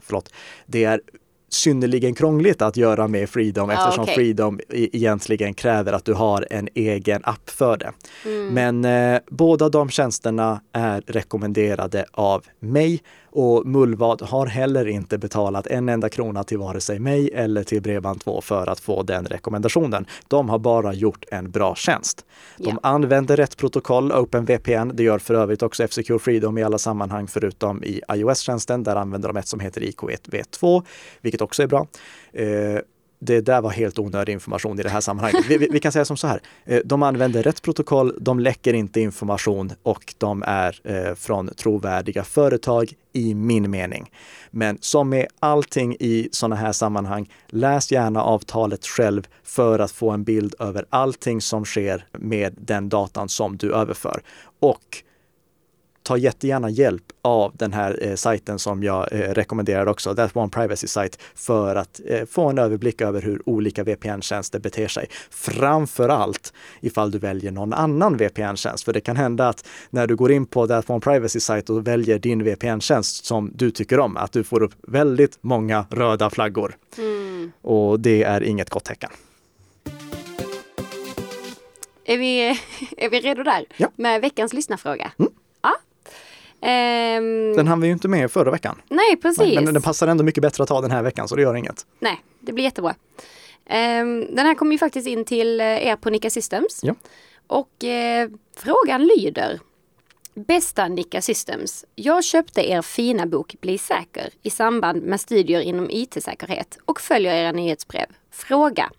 [0.00, 0.32] förlåt,
[0.66, 1.00] det är
[1.48, 4.14] synnerligen krångligt att göra med Freedom Ja, eftersom okej.
[4.14, 7.92] Freedom e- egentligen kräver att du har en egen app för det.
[8.24, 8.54] Mm.
[8.80, 15.66] Men eh, båda de tjänsterna är rekommenderade av mig och Mullvad har heller inte betalat
[15.66, 20.06] en enda krona till vare sig mig eller till Bredband2 för att få den rekommendationen.
[20.28, 22.24] De har bara gjort en bra tjänst.
[22.56, 22.78] De Ja.
[22.82, 24.90] använder rätt protokoll, OpenVPN.
[24.94, 28.82] Det gör för övrigt också F-Secure Freedom i alla sammanhang förutom i iOS-tjänsten.
[28.82, 30.82] Där använder de ett som heter IK1V2,
[31.20, 31.86] vilket vilket också är bra.
[32.32, 32.80] Eh,
[33.18, 35.44] det där var helt onödig information i det här sammanhanget.
[35.48, 38.74] Vi, vi, vi kan säga som så här, eh, de använder rätt protokoll, de läcker
[38.74, 44.10] inte information och de är eh, från trovärdiga företag i min mening.
[44.50, 50.10] Men som med allting i sådana här sammanhang, läs gärna avtalet själv för att få
[50.10, 54.22] en bild över allting som sker med den datan som du överför.
[54.60, 55.02] Och
[56.06, 60.48] ta jättegärna hjälp av den här eh, sajten som jag eh, rekommenderar också, That One
[60.48, 65.06] Privacy Site, för att eh, få en överblick över hur olika VPN-tjänster beter sig.
[65.30, 70.16] Framför allt ifall du väljer någon annan VPN-tjänst, för det kan hända att när du
[70.16, 74.16] går in på That One Privacy Site och väljer din VPN-tjänst som du tycker om,
[74.16, 76.76] att du får upp väldigt många röda flaggor.
[76.98, 77.52] Mm.
[77.62, 79.10] Och det är inget gott tecken.
[82.04, 82.48] Är vi,
[82.96, 83.88] är vi redo där ja.
[83.96, 85.12] med veckans lyssnarfråga?
[85.18, 85.32] Mm.
[86.60, 88.82] Um, den hann vi ju inte med förra veckan.
[88.88, 89.54] Nej, precis.
[89.54, 91.54] Men, men den passar ändå mycket bättre att ta den här veckan så det gör
[91.54, 91.86] inget.
[91.98, 92.94] Nej, det blir jättebra.
[93.70, 96.80] Um, den här kommer ju faktiskt in till eh, er på Nika Systems.
[96.82, 96.94] Ja.
[97.46, 99.60] Och eh, frågan lyder
[100.34, 101.84] Bästa Nika Systems.
[101.94, 107.34] Jag köpte er fina bok Bli säker i samband med studier inom IT-säkerhet och följer
[107.34, 108.06] era nyhetsbrev.
[108.30, 108.90] Fråga.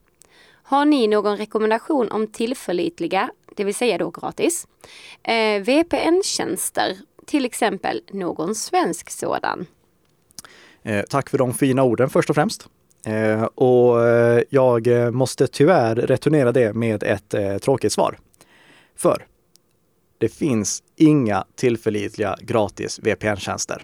[0.64, 4.68] Har ni någon rekommendation om tillförlitliga, det vill säga då gratis,
[5.24, 6.98] eh, VPN-tjänster?
[7.28, 9.66] Till exempel någon svensk sådan.
[10.84, 12.68] Eh, tack för de fina orden först och främst.
[13.06, 18.18] Eh, och eh, jag måste tyvärr returnera det med ett eh, tråkigt svar.
[18.96, 19.26] För
[20.18, 23.82] det finns inga tillförlitliga gratis VPN-tjänster.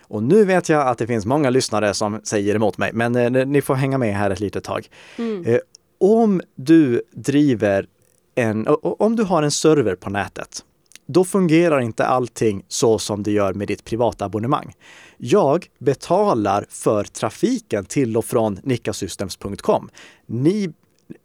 [0.00, 3.46] Och nu vet jag att det finns många lyssnare som säger emot mig, men eh,
[3.46, 4.88] ni får hänga med här ett litet tag.
[5.16, 5.44] Mm.
[5.44, 5.58] Eh,
[5.98, 7.86] om du driver
[8.34, 10.64] en, om du har en server på nätet,
[11.12, 14.74] då fungerar inte allting så som det gör med ditt privata abonnemang.
[15.16, 19.88] Jag betalar för trafiken till och från nickasystems.com.
[20.26, 20.72] Ni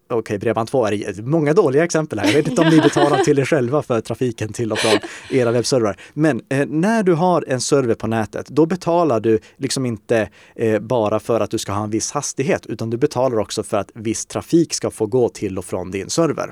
[0.10, 2.26] Okej, okay, Bredband2 är många dåliga exempel här.
[2.26, 5.00] Jag vet inte om ni betalar till er själva för trafiken till och från
[5.32, 6.00] era webbservrar.
[6.14, 10.80] Men eh, när du har en server på nätet, då betalar du liksom inte eh,
[10.80, 13.92] bara för att du ska ha en viss hastighet, utan du betalar också för att
[13.94, 16.52] viss trafik ska få gå till och från din server.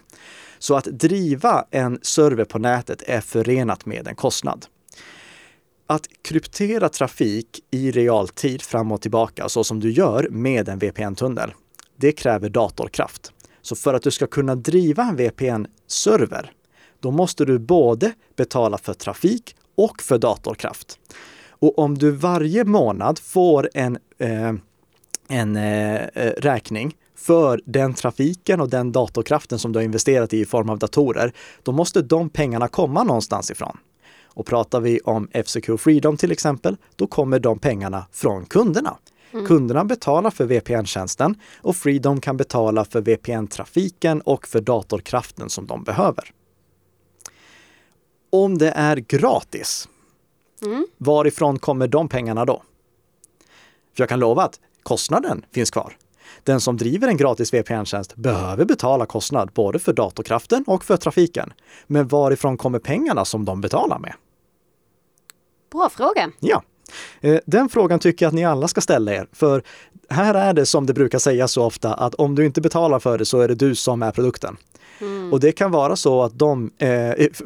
[0.64, 4.66] Så att driva en server på nätet är förenat med en kostnad.
[5.88, 11.54] Att kryptera trafik i realtid fram och tillbaka, så som du gör med en VPN-tunnel,
[11.96, 13.32] det kräver datorkraft.
[13.62, 16.52] Så för att du ska kunna driva en VPN-server,
[17.00, 21.00] då måste du både betala för trafik och för datorkraft.
[21.50, 24.54] Och om du varje månad får en, eh,
[25.30, 30.40] en eh, eh räkning för den trafiken och den datorkraften som du har investerat i
[30.40, 31.34] i form av datorer,
[31.64, 33.78] då måste de pengarna komma någonstans ifrån.
[34.26, 38.98] Och pratar vi om F-Secure Freedom till exempel, då kommer de pengarna från kunderna.
[39.34, 39.46] Mm.
[39.46, 45.84] Kunderna betalar för VPN-tjänsten och Freedom kan betala för VPN-trafiken och för datorkraften som de
[45.84, 46.32] behöver.
[48.30, 49.90] Om det är gratis,
[50.62, 50.88] mm.
[50.98, 52.64] varifrån kommer de pengarna då?
[53.96, 55.98] För jag kan lova att kostnaden finns kvar.
[56.44, 61.54] Den som driver en gratis VPN-tjänst behöver betala kostnad både för datorkraften och för trafiken.
[61.88, 64.14] Men varifrån kommer pengarna som de betalar med?
[65.72, 66.32] Bra fråga.
[66.40, 66.64] Ja.
[67.22, 69.64] Eh, den frågan tycker jag att ni alla ska ställa er, för
[70.10, 73.18] här är det som det brukar sägas så ofta att om du inte betalar för
[73.18, 74.58] det så är det du som är produkten.
[75.02, 75.34] Mm.
[75.34, 76.88] Och det kan vara så att de, eh,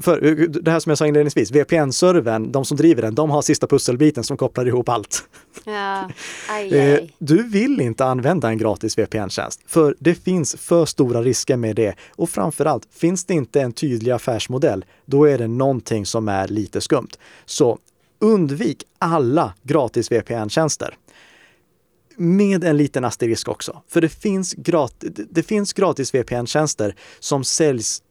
[0.02, 3.68] för det här som jag sa inledningsvis, VPN-servern, de som driver den, de har sista
[3.68, 5.24] pusselbiten som kopplar ihop allt.
[5.66, 6.10] Ja.
[6.50, 7.14] Aj, eh, aj.
[7.18, 11.96] Du vill inte använda en gratis VPN-tjänst, för det finns för stora risker med det.
[12.16, 16.82] Och framförallt, finns det inte en tydlig affärsmodell, då är det någonting som är lite
[16.82, 17.12] skumt.
[17.46, 17.80] Så
[18.20, 20.96] undvik alla gratis VPN-tjänster.
[22.20, 28.04] Med en liten asterisk också, för det finns, grat det finns gratis VPN-tjänster som säljs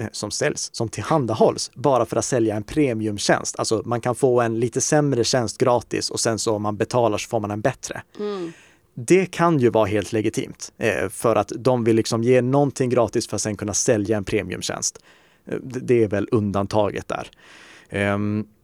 [0.00, 3.58] eh, som säljs, som tillhandahålls bara för att sälja en premiumtjänst.
[3.58, 7.18] Alltså man kan få en lite sämre tjänst gratis och sen så om man betalar
[7.18, 8.02] så får man en bättre.
[8.18, 8.52] Mm.
[8.94, 13.28] Det kan ju vara helt legitimt eh, för att de vill liksom ge någonting gratis
[13.28, 14.98] för att sen kunna sälja en premiumtjänst.
[15.46, 17.30] Eh, det är väl undantaget där.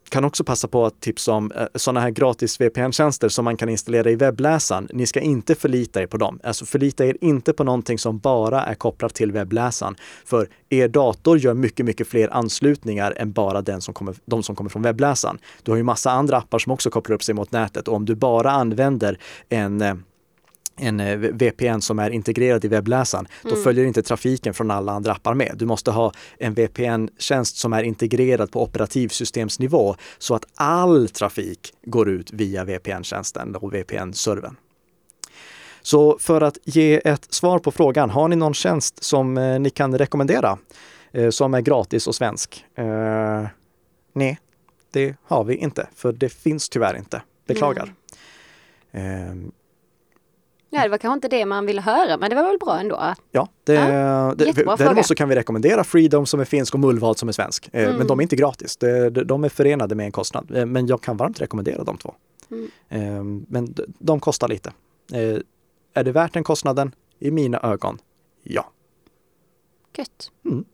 [0.09, 3.69] Kan också passa på att tipsa om eh, sådana här gratis VPN-tjänster som man kan
[3.69, 4.89] installera i webbläsaren.
[4.93, 6.41] Ni ska inte förlita er på dem.
[6.43, 9.97] Alltså förlita er inte på någonting som bara är kopplat till webbläsaren.
[10.25, 14.57] För er dator gör mycket, mycket fler anslutningar än bara den som kommer, de som
[14.57, 15.39] kommer från webbläsaren.
[15.63, 18.05] Du har ju massa andra appar som också kopplar upp sig mot nätet och om
[18.05, 19.95] du bara använder en eh,
[20.77, 23.63] en eh, VPN som är integrerad i webbläsaren, då mm.
[23.63, 25.55] följer inte trafiken från alla andra appar med.
[25.57, 32.09] Du måste ha en VPN-tjänst som är integrerad på operativsystemsnivå så att all trafik går
[32.09, 34.57] ut via VPN-tjänsten och VPN-servern.
[35.83, 39.71] Så för att ge ett svar på frågan, har ni någon tjänst som eh, ni
[39.71, 40.59] kan rekommendera
[41.13, 42.65] eh, som är gratis och svensk?
[42.75, 43.47] Eh,
[44.13, 44.39] nej,
[44.91, 47.23] det har vi inte, för det finns tyvärr inte.
[47.47, 47.95] Beklagar.
[48.93, 49.53] Mm.
[50.75, 53.15] Ja, det var kanske inte det man ville höra, men det var väl bra ändå.
[53.31, 54.77] Ja, det, Ja, det, fråga.
[54.77, 57.69] däremot så kan vi rekommendera Freedom som är finsk och Mullvad som är svensk.
[57.73, 57.97] Eh, Mm.
[57.97, 60.51] Men de är inte gratis, de- de är förenade med en kostnad.
[60.57, 62.15] Eh, Men jag kan varmt rekommendera de två.
[62.51, 62.69] Mm.
[62.89, 64.73] Eh, Men de kostar lite.
[65.13, 65.37] Eh,
[65.97, 66.95] Är det värt den kostnaden?
[67.19, 67.99] I mina ögon,
[68.43, 68.71] ja.
[69.97, 70.31] Gött.
[70.45, 70.65] Mm.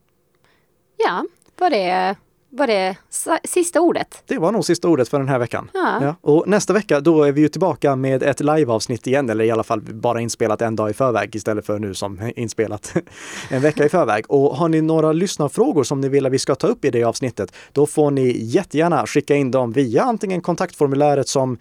[0.97, 1.25] Ja,
[1.59, 2.17] var det,
[2.51, 2.97] var det
[3.45, 4.23] sista ordet?
[4.27, 5.71] Det var nog sista ordet för den här veckan.
[5.75, 5.99] Ja.
[6.03, 9.51] Ja, och nästa vecka då är vi ju tillbaka med ett liveavsnitt igen, eller i
[9.51, 12.95] alla fall bara inspelat en dag i förväg istället för nu som inspelat
[13.51, 14.25] en vecka i förväg.
[14.29, 17.05] Och har ni några lyssnarfrågor som ni vill att vi ska ta upp i det
[17.05, 21.59] avsnittet, då får ni jättegärna skicka in dem via antingen kontaktformuläret som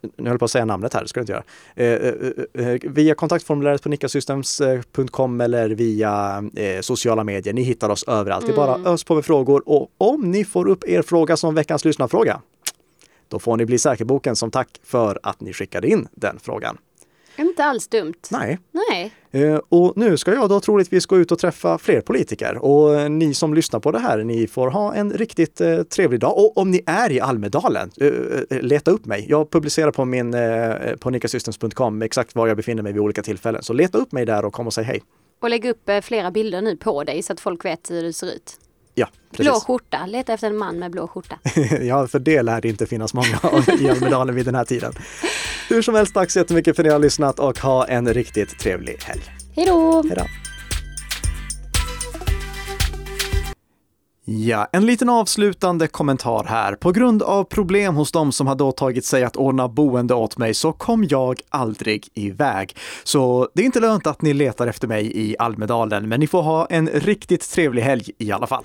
[0.00, 1.44] nu höll jag på att säga namnet här, det ska jag inte göra.
[1.74, 2.08] Eh,
[2.56, 7.54] eh, eh, via kontaktformuläret på nickasystems.com eller via eh, sociala medier.
[7.54, 8.46] Ni hittar oss överallt.
[8.46, 11.54] Det är bara ös på med frågor och om ni får upp er fråga som
[11.54, 12.40] veckans lyssnarfråga,
[13.28, 16.78] då får ni bli säkerboken som tack för att ni skickade in den frågan.
[17.38, 18.14] Inte alls dumt.
[18.30, 18.58] Nej.
[18.90, 19.12] Nej.
[19.30, 23.10] Eh, Och nu ska jag då troligtvis gå ut och träffa fler politiker och eh,
[23.10, 26.38] ni som lyssnar på det här, ni får ha en riktigt eh, trevlig dag.
[26.38, 27.90] Och om ni är i Almedalen,
[28.50, 29.26] leta upp mig.
[29.28, 30.34] Jag publicerar på min
[31.00, 33.62] på nickasystems.com exakt var jag befinner mig vid olika tillfällen.
[33.62, 35.02] Så leta upp mig där och kom och säg hej.
[35.42, 38.26] Och lägg upp flera bilder nu på dig så att folk vet hur du ser
[38.26, 38.58] ut.
[38.98, 41.38] Ja, Blå skjorta, leta efter en man med blå skjorta.
[41.80, 44.92] ja, för det lär det inte finnas många av i Almedalen vid den här tiden.
[45.68, 48.58] Hur som helst, tack så jättemycket för att ni har lyssnat och ha en riktigt
[48.58, 49.22] trevlig helg.
[49.56, 50.02] Hej då!
[50.02, 50.24] Hej då!
[54.30, 56.74] Ja, en liten avslutande kommentar här.
[56.74, 60.54] På grund av problem hos dem som hade åtagit sig att ordna boende åt mig
[60.54, 62.76] så kom jag aldrig iväg.
[63.04, 66.42] Så det är inte lönt att ni letar efter mig i Almedalen, men ni får
[66.42, 68.64] ha en riktigt trevlig helg i alla fall.